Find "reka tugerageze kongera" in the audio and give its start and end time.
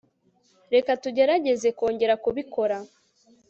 0.73-2.13